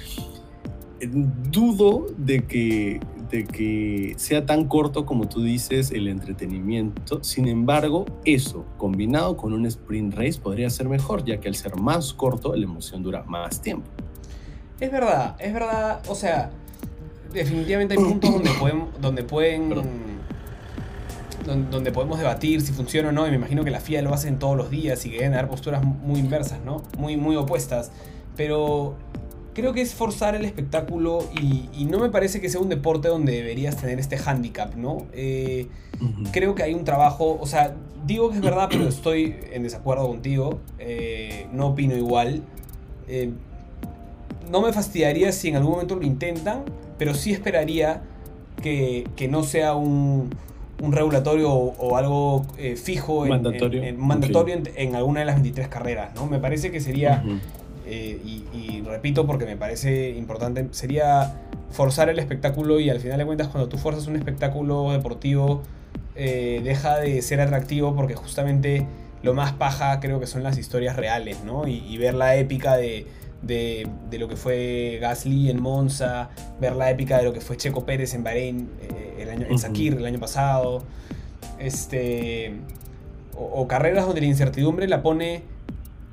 [0.99, 1.07] eh,
[1.51, 7.23] dudo de que, de que sea tan corto como tú dices el entretenimiento.
[7.23, 11.75] Sin embargo, eso combinado con un sprint race podría ser mejor, ya que al ser
[11.75, 13.87] más corto, la emoción dura más tiempo.
[14.79, 16.01] Es verdad, es verdad.
[16.07, 16.49] O sea,
[17.31, 18.85] definitivamente hay puntos donde pueden.
[18.99, 20.10] Donde pueden
[21.45, 24.39] donde podemos debatir si funciona o no, y me imagino que la FIA lo hacen
[24.39, 26.83] todos los días y que deben dar posturas muy inversas, ¿no?
[26.97, 27.91] Muy, muy opuestas.
[28.35, 28.95] Pero
[29.53, 33.33] creo que es forzar el espectáculo y, no me parece que sea un deporte donde
[33.33, 35.07] deberías tener este handicap, ¿no?
[35.13, 35.67] Eh,
[36.31, 37.75] creo que hay un trabajo, o sea,
[38.05, 42.43] digo que es verdad, pero estoy en desacuerdo contigo, eh, no opino igual.
[43.07, 43.31] Eh,
[44.49, 46.63] no me fastidiaría si en algún momento lo intentan,
[46.97, 48.03] pero sí esperaría
[48.61, 50.29] que no sea un,
[50.81, 56.15] un regulatorio o, algo eh, fijo, mandatorio, en, mandatorio en, alguna de las 23 carreras,
[56.15, 56.25] ¿no?
[56.25, 57.23] Me parece que sería,
[57.85, 61.35] eh, y, repito porque me parece importante, sería
[61.69, 65.61] forzar el espectáculo y al final de cuentas cuando tú forzas un espectáculo deportivo
[66.15, 68.85] eh, deja de ser atractivo porque justamente
[69.23, 71.67] lo más paja creo que son las historias reales, ¿no?
[71.67, 73.05] y ver la épica de
[73.41, 73.87] de,
[74.19, 78.13] lo que fue Gasly en Monza, ver la épica de lo que fue Checo Pérez
[78.13, 78.69] en Bahrein,
[79.31, 80.83] año, en Sakir el año pasado,
[81.59, 82.53] este,
[83.35, 85.43] o, carreras donde la incertidumbre la pone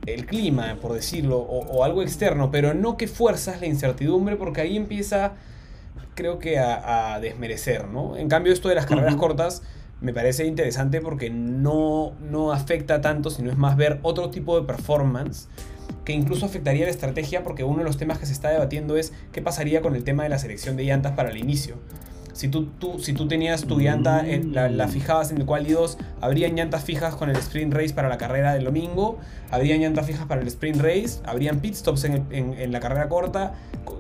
[0.07, 4.77] el clima, por decirlo, o, algo externo, pero no que fuerzas la incertidumbre porque ahí
[4.77, 5.35] empieza,
[6.15, 8.17] creo que, a, desmerecer, ¿no?
[8.17, 9.63] En cambio, esto de las carreras cortas
[10.01, 14.67] me parece interesante porque no, no afecta tanto, sino es más ver otro tipo de
[14.67, 15.49] performance
[16.05, 19.13] que incluso afectaría la estrategia porque uno de los temas que se está debatiendo es
[19.33, 21.77] qué pasaría con el tema de la selección de llantas para el inicio.
[22.39, 25.73] Si tú, tú, si tú tenías tu llanta, en, la, la, fijabas en el quali
[25.73, 29.19] 2, habrían llantas fijas con el sprint race para la carrera del domingo,
[29.51, 33.09] habrían llantas fijas para el sprint race, habrían pit stops en, en, en la carrera
[33.09, 33.55] corta.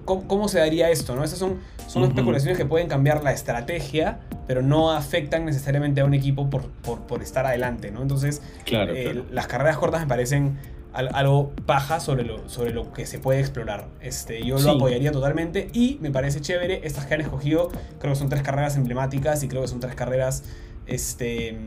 [0.04, 1.16] ¿Cómo, ¿Cómo, se daría esto?
[1.16, 1.24] ¿no?
[1.24, 1.56] Esas son,
[1.88, 2.08] son uh -huh.
[2.10, 7.00] especulaciones que pueden cambiar la estrategia, pero no afectan necesariamente a un equipo por, por,
[7.08, 7.90] por estar adelante.
[7.90, 8.02] ¿no?
[8.02, 9.24] Entonces, claro, eh, claro.
[9.32, 10.58] las carreras cortas me parecen
[10.92, 13.88] algo paja sobre lo, sobre lo que se puede explorar.
[14.00, 14.64] Este, yo Sí.
[14.64, 16.80] lo apoyaría totalmente y me parece chévere.
[16.84, 17.70] Estas que han escogido,
[18.00, 20.44] creo que son tres carreras emblemáticas y creo que son tres carreras
[20.86, 21.58] este,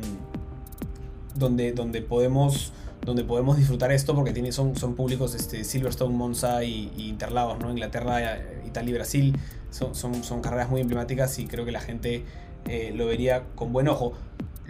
[1.36, 2.74] donde, donde, podemos,
[3.06, 7.60] donde podemos disfrutar esto porque tiene, son, son públicos este, Silverstone, Monza y, y Interlagos,
[7.60, 7.72] ¿no?
[7.72, 9.38] Inglaterra, Italia y Brasil.
[9.70, 12.26] Son, son, son carreras muy emblemáticas y creo que la gente
[12.68, 14.14] eh, lo vería con buen ojo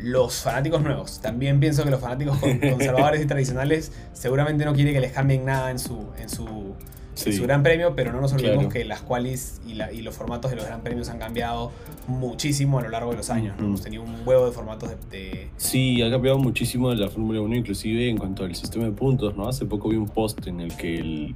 [0.02, 1.20] los fanáticos nuevos.
[1.22, 2.38] También pienso que los fanáticos
[2.72, 6.76] conservadores y tradicionales seguramente no quieren que les cambien nada en su, en su,
[7.14, 8.74] sí, en su gran premio, pero no nos olvidemos claro.
[8.74, 11.72] que las qualis y, la, y, los formatos de los gran premios han cambiado
[12.08, 13.56] muchísimo a lo largo de los años.
[13.60, 13.66] ¿no?
[13.66, 15.50] Hemos tenido un huevo de formatos de, de...
[15.58, 19.36] Sí, ha cambiado muchísimo de la Fórmula 1, inclusive en cuanto al sistema de puntos.
[19.36, 19.48] ¿no?
[19.48, 21.36] Hace poco vi un post en el que el,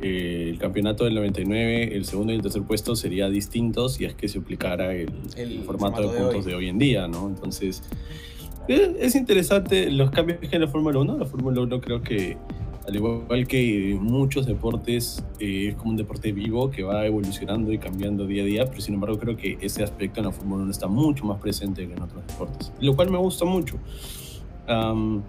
[0.00, 4.14] eh, el campeonato del 99, el segundo y el tercer puesto sería distintos si es
[4.14, 6.64] que se aplicara el, el, formato, formato, de puntos de hoy.
[6.64, 6.68] de hoy.
[6.68, 7.28] en día, ¿no?
[7.28, 7.82] Entonces,
[8.68, 11.18] es, es interesante los cambios que hay en la Fórmula 1.
[11.18, 12.36] La Fórmula 1 creo que,
[12.86, 17.78] al igual que muchos deportes, eh, es como un deporte vivo que va evolucionando y
[17.78, 20.72] cambiando día a día, pero sin embargo creo que ese aspecto en la Fórmula 1
[20.72, 23.78] está mucho más presente que en otros deportes, lo cual me gusta mucho.
[24.68, 25.22] Um,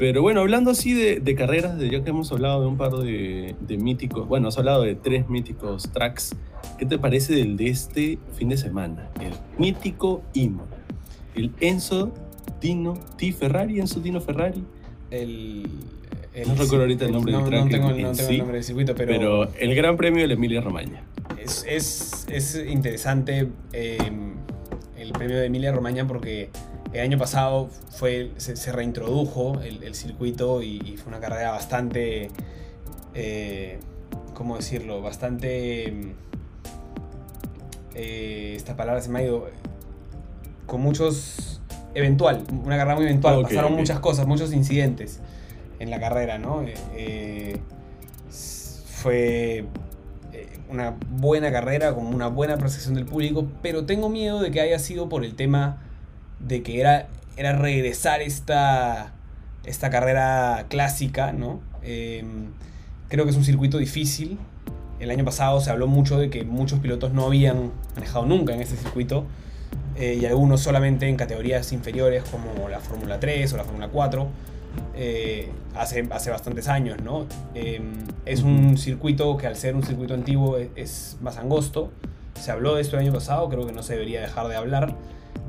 [0.00, 2.90] pero bueno, hablando así de, de, carreras, de, ya que hemos hablado de un par
[2.92, 6.34] de, de, míticos, bueno, has hablado de tres míticos tracks,
[6.78, 9.10] ¿qué te parece del de este fin de semana?
[9.20, 10.78] El mítico Imola,
[11.34, 12.14] el Enzo
[12.62, 14.64] Dino T Ferrari, Enzo Dino Ferrari.
[15.10, 15.66] El,
[16.32, 17.64] el no recuerdo ahorita el nombre no, del track.
[17.64, 19.12] No tengo, no tengo sí, el nombre del circuito, pero...
[19.12, 21.02] Pero el Gran Premio de la Emilia Romagna.
[21.38, 23.98] Es, es, es interesante eh,
[24.96, 26.48] el premio de Emilia Romagna porque
[26.92, 31.52] el año pasado fue, se, se reintrodujo el, el circuito y, y, fue una carrera
[31.52, 32.30] bastante,
[33.14, 33.78] eh,
[34.34, 35.00] ¿cómo decirlo?
[35.00, 36.14] Bastante,
[37.94, 39.48] eh, esta palabra se me ha ido,
[40.66, 41.60] con muchos,
[41.94, 43.82] eventual, una carrera muy eventual, okay, pasaron okay.
[43.82, 45.20] muchas cosas, muchos incidentes
[45.78, 46.64] en la carrera, ¿no?
[46.94, 47.60] Eh,
[48.30, 49.64] fue
[50.68, 54.78] una buena carrera, con una buena percepción del público, pero tengo miedo de que haya
[54.78, 55.89] sido por el tema
[56.40, 59.12] de que era, era regresar esta,
[59.64, 61.60] esta carrera clásica, ¿no?
[61.82, 62.24] Eh,
[63.08, 64.38] creo que es un circuito difícil.
[64.98, 68.60] El año pasado se habló mucho de que muchos pilotos no habían manejado nunca en
[68.60, 69.24] este circuito
[69.96, 74.28] eh, y algunos solamente en categorías inferiores como la Fórmula 3 o la Fórmula 4
[74.94, 77.26] eh, hace, hace bastantes años, ¿no?
[77.54, 77.80] Eh,
[78.24, 81.90] es un circuito que al ser un circuito antiguo es, es más angosto.
[82.40, 84.94] Se habló de esto el año pasado, creo que no se debería dejar de hablar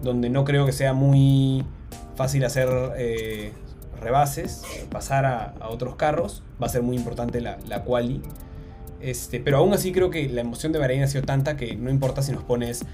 [0.02, 1.64] donde no creo que sea muy
[2.16, 3.52] fácil hacer eh,
[4.00, 8.22] rebases, pasar a, a, otros carros, va a ser muy importante la, la quali.
[9.00, 11.90] Este, pero aún así creo que la emoción de Bahrein ha sido tanta que no
[11.90, 12.86] importa si nos pones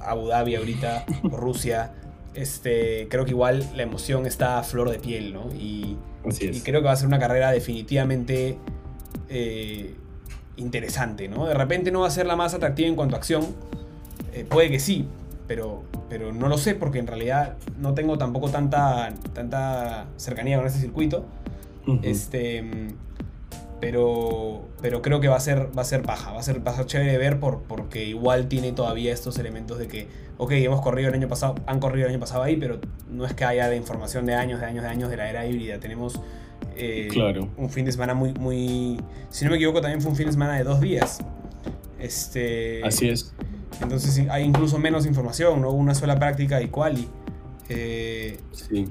[0.00, 1.92] Abu Dhabi ahorita o Rusia,
[2.34, 5.48] este, creo que igual la emoción está a flor de piel, ¿no?
[5.54, 5.96] Y,
[6.40, 8.58] y creo que va a ser una carrera definitivamente
[9.28, 9.94] eh,
[10.56, 11.46] interesante, ¿no?
[11.46, 13.46] De repente no va a ser la más atractiva en cuanto a acción,
[14.32, 15.06] eh, puede que sí,
[15.46, 20.66] pero, pero no lo sé porque en realidad no tengo tampoco tanta, tanta cercanía con
[20.66, 21.24] este circuito.
[21.86, 22.00] Uh -huh.
[22.02, 22.64] Este,
[23.80, 26.72] pero, pero creo que va a ser, va a ser baja, va a ser, va
[26.72, 30.80] a ser chévere ver por, porque igual tiene todavía estos elementos de que, ok, hemos
[30.80, 32.80] corrido el año pasado, han corrido el año pasado ahí, pero
[33.10, 35.46] no es que haya de información de años, de años, de años de la era
[35.46, 35.80] híbrida.
[35.80, 36.18] Tenemos
[36.76, 37.50] eh, claro.
[37.58, 40.32] un fin de semana muy, muy, si no me equivoco, también fue un fin de
[40.32, 41.18] semana de dos días.
[41.98, 43.34] Este, Así es.
[43.80, 47.08] Entonces hay incluso menos información, no una sola práctica y quali.
[47.68, 48.86] Eh, sí.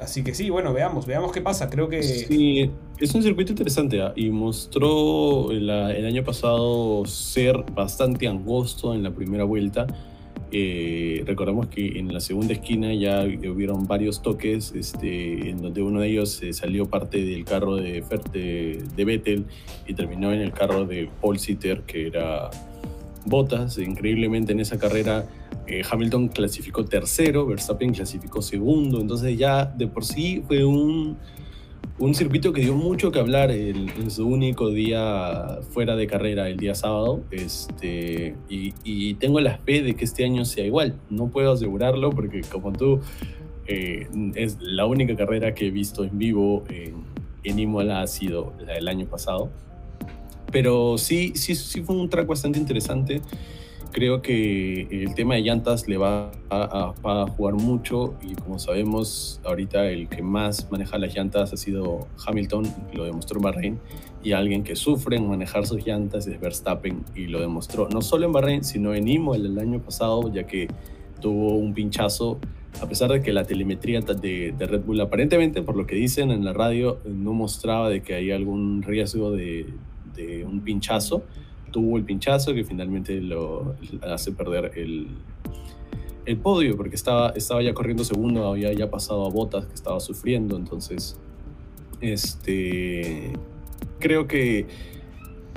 [0.00, 1.70] Así que sí, bueno, veamos, veamos qué pasa.
[1.70, 2.02] Creo que.
[2.02, 4.12] Sí, es un circuito interesante ¿eh?
[4.16, 9.86] y mostró la, el año pasado ser bastante angosto en la primera vuelta.
[10.56, 16.00] Eh, recordamos que en la segunda esquina ya hubieron varios toques, este, en donde uno
[16.00, 19.46] de ellos eh, salió parte del carro de, de, de Vettel
[19.86, 22.50] y terminó en el carro de Paul Sitter, que era
[23.24, 23.78] Botas.
[23.78, 25.26] Increíblemente en esa carrera
[25.66, 31.16] eh, Hamilton clasificó tercero, Verstappen clasificó segundo, entonces ya de por sí fue un,
[31.98, 36.58] un circuito que dio mucho que hablar en su único día fuera de carrera, el
[36.58, 40.96] día sábado, este, y, y, tengo la fe de que este año sea igual.
[41.08, 43.00] No puedo asegurarlo porque como tú,
[43.66, 47.04] eh, es la única carrera que he visto en vivo en,
[47.42, 49.50] en Imola ha sido la del año pasado.
[50.54, 53.20] Pero sí, sí, sí fue un track bastante interesante.
[53.90, 59.40] creo que el tema de llantas le va a, a, jugar mucho y como sabemos,
[59.44, 63.80] ahorita el que más maneja las llantas ha sido Hamilton, lo demostró en Bahrein,
[64.22, 68.26] y alguien que sufre en manejar sus llantas es Verstappen y lo demostró no solo
[68.26, 70.68] en Bahrein, sino en Imola el año pasado, ya que
[71.20, 72.38] tuvo un pinchazo,
[72.80, 76.30] a pesar de que la telemetría de, de, Red Bull aparentemente, por lo que dicen
[76.30, 79.66] en la radio, no mostraba de que hay algún riesgo de,
[80.14, 81.22] de un pinchazo
[81.74, 85.08] tuvo el pinchazo que finalmente lo hace perder el,
[86.24, 89.98] el podio, porque estaba, estaba ya corriendo segundo, había ya pasado a Botas que estaba
[89.98, 91.18] sufriendo, entonces
[92.00, 93.32] este,
[93.98, 94.68] creo que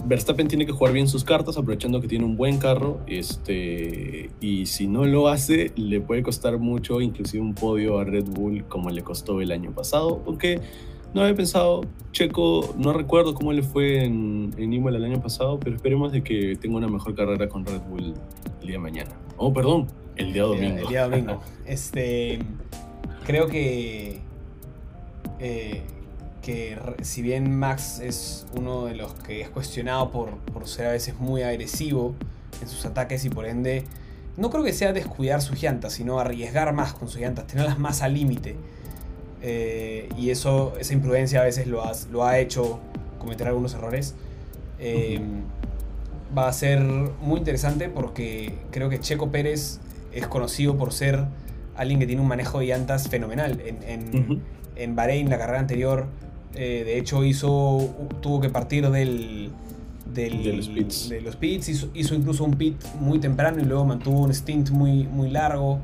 [0.05, 4.65] Verstappen tiene que jugar bien sus cartas, aprovechando que tiene un buen carro, este, y
[4.65, 8.89] si no lo hace, le puede costar mucho, inclusive un podio a Red Bull como
[8.89, 10.61] le costó el año pasado, aunque
[11.13, 15.59] no había pensado, Checo, no recuerdo cómo le fue en, en Imola el año pasado,
[15.59, 18.13] pero esperemos de que tenga una mejor carrera con Red Bull
[18.61, 19.11] el día de mañana.
[19.37, 20.77] Oh, perdón, el día domingo.
[20.79, 21.41] El, día domingo.
[21.65, 22.39] este,
[23.25, 24.19] creo que,
[25.39, 25.83] eh,
[26.41, 30.91] que si bien Max es uno de los que es cuestionado por, por ser a
[30.91, 32.15] veces muy agresivo
[32.61, 33.83] en sus ataques y por ende
[34.37, 38.01] no creo que sea descuidar sus llantas, sino arriesgar más con sus llantas, tenerlas más
[38.03, 38.55] al límite.
[39.49, 41.81] Eh, y eso, esa imprudencia a veces lo,
[42.11, 42.79] lo ha hecho
[43.17, 44.13] cometer algunos errores.
[44.77, 45.21] Eh,
[46.37, 49.79] va a ser muy interesante porque creo que Checo Pérez
[50.11, 51.23] es conocido por ser
[51.77, 53.61] alguien que tiene un manejo de llantas fenomenal.
[53.65, 54.41] En, en,
[54.75, 56.07] en Bahrein, la carrera anterior,
[56.53, 57.89] eh, de hecho hizo,
[58.21, 59.51] tuvo que partir del,
[60.13, 63.65] del de los pits, de los pits hizo, hizo, incluso un pit muy temprano y
[63.65, 65.79] luego mantuvo un stint muy, muy largo.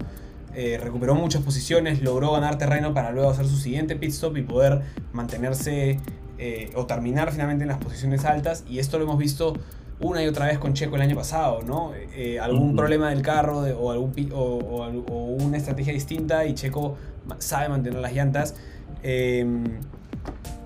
[0.56, 4.44] Eh, recuperó muchas posiciones, logró ganar terreno para luego hacer su siguiente pit stop y
[4.44, 6.00] poder mantenerse
[6.38, 8.64] eh, o terminar finalmente en las posiciones altas.
[8.68, 9.54] Y esto lo hemos visto
[10.00, 11.94] una y otra vez con Checo el año pasado, ¿no?
[11.96, 16.98] Eh, algún problema del carro o, algún, o, una estrategia distinta y Checo
[17.40, 18.56] sabe mantener las llantas.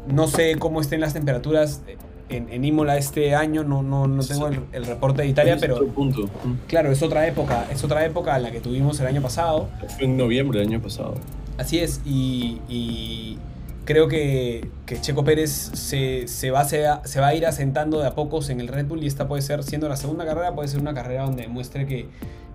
[0.08, 1.82] no sé cómo estén las temperaturas
[2.30, 6.30] en, en, Imola este año, no, no, no tengo el, reporte de Italia, pero punto.
[6.68, 9.70] claro, es otra época, es otra época en la que tuvimos el año pasado.
[9.96, 11.16] Fue en noviembre del año pasado.
[11.58, 13.38] Así es, y, y
[13.86, 18.08] creo que, que, Checo Pérez se, se, va, se, se, va a ir asentando de
[18.08, 20.68] a pocos en el Red Bull y esta puede ser, siendo la segunda carrera, puede
[20.68, 22.08] ser una carrera donde demuestre que,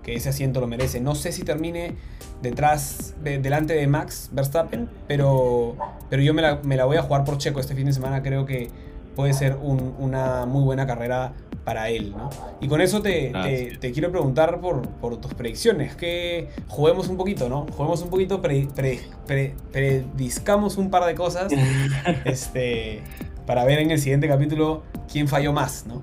[0.03, 1.01] que ese asiento lo merece.
[1.01, 1.95] No sé si termine
[2.41, 5.75] detrás, de, delante de Max Verstappen, pero,
[6.09, 8.21] pero yo me la, me la voy a jugar por Checo este fin de semana,
[8.21, 8.69] creo que
[9.15, 12.29] puede ser una muy buena carrera para él, ¿no?
[12.61, 13.31] Y con eso te,
[13.79, 17.65] te, quiero preguntar por, por, tus predicciones, que juguemos un poquito, ¿no?
[17.71, 18.67] Juguemos un poquito, pre,
[19.71, 21.51] prediscamos un par de cosas
[22.25, 23.01] este,
[23.45, 26.01] para ver en el siguiente capítulo quién falló más, ¿no?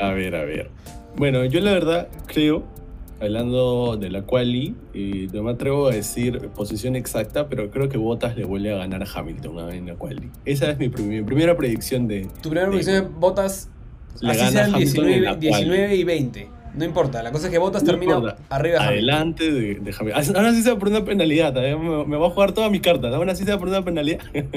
[0.00, 0.70] A ver, a ver.
[1.16, 2.64] Bueno, yo la verdad creo
[3.22, 7.96] hablando de la quali, y no me atrevo a decir posición exacta, pero creo que
[7.96, 10.28] Bottas le vuelve a ganar a Hamilton en la quali.
[10.44, 12.28] Esa es mi, primera predicción de...
[12.42, 13.68] Tu primera predicción de Bottas,
[14.20, 16.48] le así sean 19, 19 y 20.
[16.74, 20.36] No importa, la cosa es que Bottas termina arriba de Adelante de, de Hamilton.
[20.36, 23.08] Ahora sí se va por una penalidad, me, me va a jugar toda mi carta,
[23.08, 24.20] ahora sí se va por una penalidad.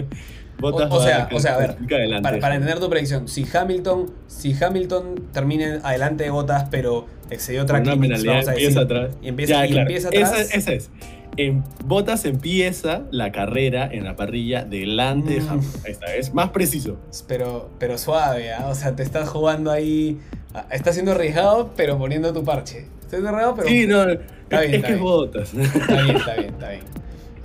[0.60, 1.76] Bottas o, sea, o sea, a ver,
[2.22, 7.64] para, para, entender tu predicción, si Hamilton, si Hamilton termina adelante de Bottas, pero excedió
[7.64, 9.12] otra vamos a empieza atrás.
[9.22, 10.40] Y empieza, y empieza atrás.
[10.40, 10.90] Esa, esa es.
[11.38, 15.50] En Botas empieza la carrera en la parrilla delante de mm.
[15.50, 15.82] Hamilton.
[15.86, 16.98] Esta es más preciso.
[17.28, 18.56] Pero, pero suave, ¿eh?
[18.66, 20.20] o sea, te estás jugando ahí.
[20.56, 22.88] Ah, estás siendo arriesgado, pero poniendo tu parche.
[23.02, 23.68] Estás arriesgado, pero.
[23.68, 25.54] Sí, no, está es, bien, es que es Botas.
[25.54, 26.84] Está bien, está bien, está bien.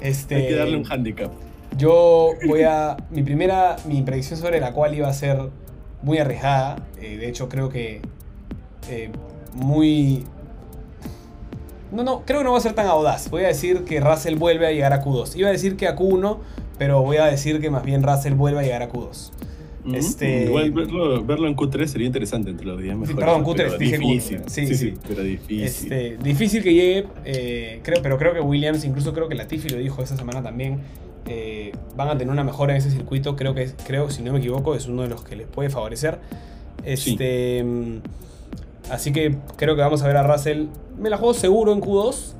[0.00, 1.32] Este, Hay que darle un handicap.
[1.76, 2.96] Yo voy a.
[3.10, 3.74] Mi primera.
[3.84, 5.40] Mi predicción sobre la cual iba a ser
[6.02, 6.76] muy arriesgada.
[7.00, 8.00] Eh, de hecho, creo que.
[8.88, 9.10] Eh,
[9.54, 10.24] muy...
[11.90, 13.28] No, no, creo que no va a ser tan audaz.
[13.28, 15.34] Voy a decir que Russell vuelve a llegar a Q2.
[15.34, 16.38] Iba a decir que a Q1,
[16.78, 19.32] pero voy a decir que más bien Russell vuelve a llegar a Q2.
[19.84, 20.44] Mm, este...
[20.44, 23.16] Igual verlo, en Q3 sería interesante entre los días mejores.
[23.16, 24.38] perdón, Q3, dije difícil.
[24.40, 24.48] Q3.
[24.48, 25.62] Sí, sí, pero difícil.
[25.62, 29.78] Este, difícil que llegue, eh, creo, pero creo que Williams, incluso creo que Latifi lo
[29.78, 30.80] dijo esta semana también,
[31.26, 33.36] eh, van a tener una mejora en ese circuito.
[33.36, 36.18] Creo que, creo, si no me equivoco, es uno de los que les puede favorecer.
[36.84, 37.98] Este, mm,
[38.90, 40.66] Así que creo que vamos a ver a Russell.
[40.98, 42.34] Me la juego seguro en Q2.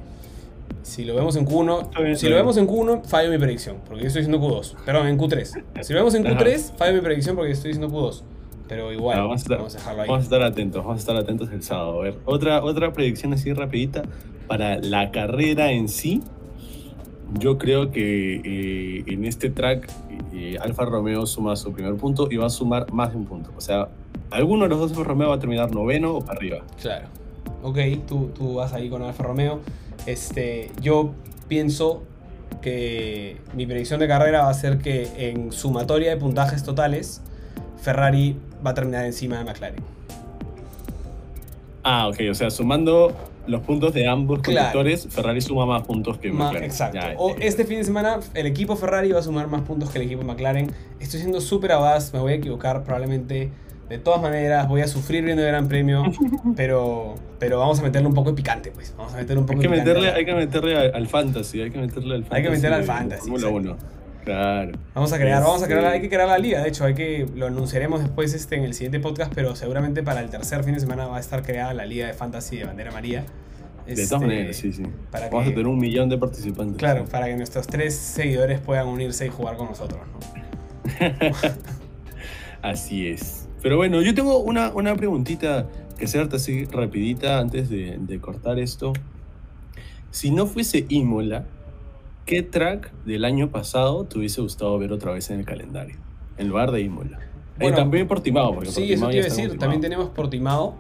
[0.91, 4.09] Si lo vemos en Q1, si lo vemos en Q1, fallo mi predicción, porque yo
[4.09, 4.75] estoy diciendo Q2.
[4.85, 5.63] Perdón, en Q3.
[5.83, 8.23] Si lo vemos en Q3, fallo mi predicción porque estoy diciendo Q2.
[8.67, 10.09] Pero igual, vamos, a estar, vamos, a dejarlo ahí.
[10.09, 12.01] Vamos a estar atentos, vamos a estar atentos el sábado.
[12.01, 14.03] A ver, otra, otra predicción así rapidita
[14.49, 16.25] para la carrera en sí.
[17.39, 19.89] Yo creo que eh, en este track
[20.33, 23.53] eh, Alfa Romeo suma su primer punto y va a sumar más de un punto.
[23.57, 23.87] O sea,
[24.33, 26.65] alguno de los dos Alfa Romeo va a terminar noveno o para arriba.
[26.83, 27.07] Claro.
[27.63, 29.61] ok, tú, tú vas ahí con Alfa Romeo.
[30.11, 31.13] Este, yo
[31.47, 32.03] pienso
[32.63, 37.23] que mi predicción de carrera va a ser que en sumatoria de puntajes totales,
[37.81, 39.83] Ferrari va a terminar encima de McLaren.
[41.85, 43.13] Ah, ok, o sea, sumando
[43.47, 46.65] los puntos de ambos conductores, Ferrari suma más puntos que McLaren.
[46.65, 46.99] exacto.
[47.17, 50.07] o este fin de semana el equipo Ferrari va a sumar más puntos que el
[50.07, 50.73] equipo McLaren.
[50.99, 53.51] Estoy siendo súper audaz, me voy a equivocar probablemente.
[53.91, 56.05] De todas maneras, voy a sufrir viendo el Gran Premio,
[56.57, 58.95] pero, pero vamos a meterle un poco de picante, pues.
[58.97, 59.95] Vamos a meterle un poco hay que de picante.
[59.95, 62.37] Meterle, hay que meterle al fantasy, hay que meterle al fantasy.
[62.37, 63.29] Hay que meterle al fantasy.
[63.29, 63.77] Fórmula 1.
[64.25, 64.79] Claro.
[64.95, 66.63] Vamos a crear, vamos a crear, hay que crear la liga.
[66.63, 70.21] De hecho, hay que lo anunciaremos después este, en el siguiente podcast, pero seguramente para
[70.21, 72.93] el tercer fin de semana va a estar creada la liga de fantasy de bandera
[72.93, 73.25] María.
[73.87, 74.85] De todas este, maneras, sí, sí.
[75.11, 76.77] Vamos a tener un millón de participantes.
[76.77, 80.21] Claro, para que nuestros tres seguidores puedan unirse y jugar con nosotros, ¿no?
[82.63, 83.50] Así es.
[83.63, 85.69] Pero bueno, yo tengo una, una preguntita
[85.99, 88.93] que hacerte así rapidita antes de, de cortar esto.
[90.11, 91.45] Si no fuese Imola,
[92.27, 95.97] ¿qué track del año pasado te hubiese gustado ver otra vez en el calendario?
[96.39, 97.19] En lugar de Imola.
[97.19, 99.59] Eh, bueno, también Portimao, porque Sí, eso te iba a decir.
[99.59, 100.77] También tenemos Portimao.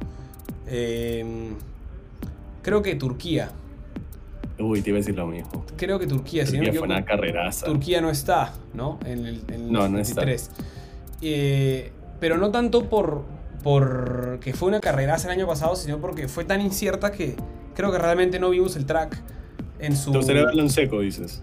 [0.66, 1.50] Eh,
[2.62, 3.50] creo que Turquía.
[4.58, 5.64] Uy, te iba a decir lo mismo.
[5.76, 7.66] Creo que Turquía, Turquía si no fue una carreraza.
[7.66, 8.98] Turquía no está, ¿no?
[9.04, 10.24] En el, en no, no está.
[11.20, 13.24] Eh, pero no tanto por,
[13.62, 17.34] por que fue una carreraza el año pasado, sino porque fue tan incierta que
[17.74, 19.20] creo que realmente no vimos el track
[19.78, 20.12] en su...
[20.12, 21.42] ¿Te gustaría verlo en seco, dices?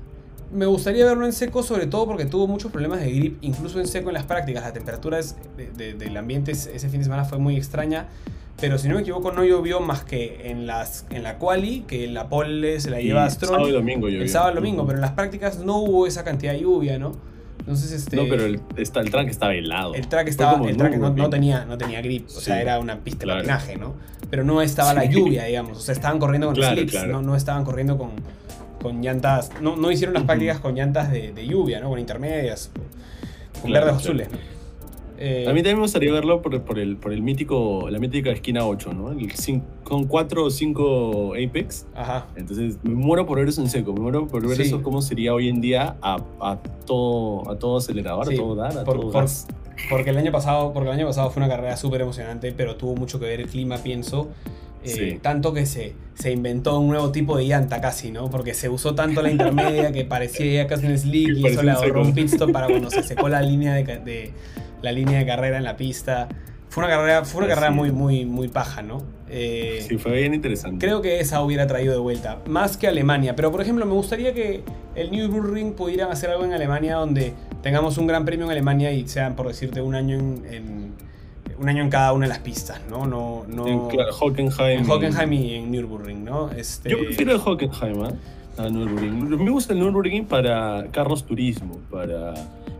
[0.52, 3.88] Me gustaría verlo en seco, sobre todo porque tuvo muchos problemas de grip, incluso en
[3.88, 4.64] seco en las prácticas.
[4.64, 5.20] La temperatura
[5.58, 8.08] del ambiente ese fin de semana fue muy extraña.
[8.60, 12.08] Pero si no me equivoco, no llovió más que en, las, en la quali, que
[12.08, 13.52] la pole se la lleva a Stroll.
[13.52, 14.24] Sábado y domingo llovió.
[14.24, 17.12] El sábado y domingo, pero en las prácticas no hubo esa cantidad de lluvia, ¿no?
[17.68, 19.94] Entonces, este, no, pero el, está, el track estaba helado.
[19.94, 23.26] El track, estaba, el track no, tenía, no tenía grip, o sea, era una pista
[23.26, 23.94] de patinaje, ¿no?
[24.30, 25.78] Pero no estaba la lluvia, digamos.
[25.78, 27.22] O sea, estaban corriendo con slips, ¿no?
[27.22, 28.12] no estaban corriendo con,
[28.82, 29.52] con llantas.
[29.60, 31.90] No, no hicieron las prácticas con llantas de, de, lluvia, ¿no?
[31.90, 32.72] Con intermedias,
[33.62, 34.32] con verdes azules.
[34.32, 34.57] ¿no?
[35.20, 38.32] Eh, a mí también me gustaría verlo por, por, el, por el mítico, la mítica
[38.32, 39.12] esquina 8, ¿no?
[39.12, 39.32] El
[39.84, 41.88] con 4 o 5 Apex.
[41.96, 42.28] Ajá.
[42.36, 45.34] Entonces me muero por ver eso en seco, me muero por ver eso cómo sería
[45.34, 49.48] hoy en día a, a todo, a todo acelerador, a todo dar, a todo gas.
[49.90, 52.96] Porque el año pasado, porque el año pasado fue una carrera súper emocionante, pero tuvo
[52.96, 54.30] mucho que ver el clima, pienso.
[54.84, 58.30] Eh, tanto que se, se inventó un nuevo tipo de llanta casi, ¿no?
[58.30, 62.04] Porque se usó tanto la intermedia que parecía casi un slick y eso le ahorró
[62.04, 64.34] un pit stop para cuando se secó la línea de
[64.82, 66.28] la línea de carrera en la pista.
[66.70, 69.02] Fue una carrera, fue una carrera muy, muy, muy paja, ¿no?
[69.30, 70.86] Eh, sí, fue bien interesante.
[70.86, 73.36] Creo que esa hubiera traído de vuelta, más que Alemania.
[73.36, 74.64] Pero, por ejemplo, me gustaría que
[74.96, 79.08] el Nürburgring pudieran hacer algo en Alemania donde tengamos un gran premio en Alemania y
[79.08, 80.94] sean, por decirte, un año en,
[81.60, 83.06] un año en cada una de las pistas, ¿no?
[83.06, 83.80] no, no en,
[84.12, 84.80] Hockenheim.
[84.80, 86.52] En Hockenheim y en Nürburgring, ¿no?
[86.52, 86.90] Este...
[86.90, 88.14] Yo prefiero el Hockenheim, ¿eh?
[88.58, 89.44] A Nürburgring.
[89.44, 92.34] Me gusta el Nürburgring para carros turismo, para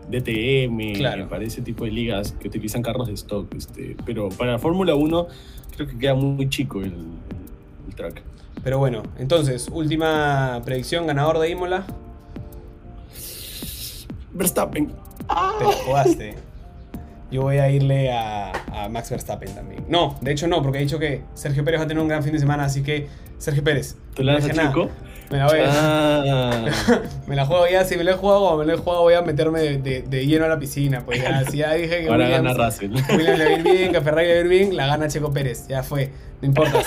[0.10, 3.54] DTM, para ese tipo de ligas que utilizan carros de stock.
[3.56, 5.28] Este, pero para la Fórmula 1
[5.76, 6.94] creo que queda muy chico el,
[7.96, 8.22] track.
[8.64, 11.86] Pero bueno, entonces, última predicción, ganador de Imola.
[14.34, 14.88] Verstappen.
[14.88, 16.36] Te jugaste.
[17.32, 19.86] Yo voy a irle a, Max Verstappen también.
[19.90, 22.24] No, de hecho no, porque he dicho que Sergio Pérez va a tener un gran
[22.24, 23.98] fin de semana, así que Sergio Pérez.
[24.16, 24.90] ¿Te la das a Chico?
[25.30, 26.66] Me la voy ah.
[27.28, 29.22] me la juego ya, si me lo he jugado, me lo he jugado, voy a
[29.22, 31.04] meterme de, de, lleno a la piscina.
[31.06, 32.94] Pues ya, si ya dije que Ahora gana Russell.
[32.94, 35.68] Williams le bien, que Ferrari le bien, la gana Checo Pérez.
[35.68, 36.12] Ya fue.
[36.42, 36.82] No importa.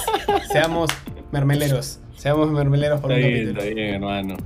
[0.50, 0.90] Seamos
[1.32, 2.00] mermeleros.
[2.16, 4.36] Seamos mermeleros por está un bien, Está bien, hermano.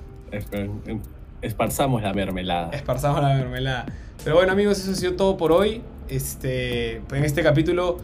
[1.43, 2.71] Esparzamos la mermelada.
[2.73, 3.87] Esparzamos la mermelada.
[4.25, 5.83] Pero bueno, amigos, eso ha sido todo por hoy.
[6.09, 7.99] Este, en este capítulo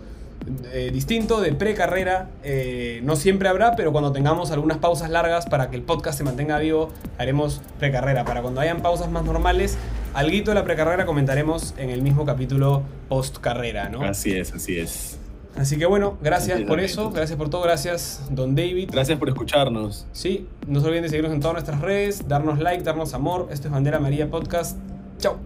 [0.73, 2.29] eh, distinto de precarrera.
[2.43, 6.25] Eh, no siempre habrá, pero cuando tengamos algunas pausas largas para que el podcast se
[6.25, 8.25] mantenga vivo, haremos precarrera.
[8.25, 9.77] Para cuando hayan pausas más normales,
[10.15, 14.03] algo de la precarrera comentaremos en el mismo capítulo post carrera, ¿no?
[14.03, 15.19] Así es, así es.
[15.57, 18.91] Así que bueno, gracias por eso, gracias por todo, gracias Don David.
[18.93, 20.07] Gracias por escucharnos.
[20.13, 23.49] Sí, no se olviden de seguirnos en todas nuestras redes, darnos like, darnos amor.
[23.51, 24.79] Esto es Bandera María Podcast.
[25.19, 25.39] Chao.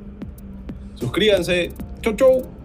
[0.95, 1.73] Suscríbanse.
[2.03, 2.64] Chau, chau.